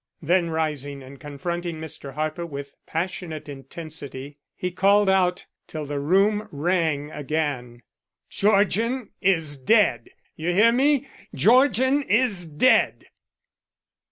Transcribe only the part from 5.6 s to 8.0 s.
till the room rang again: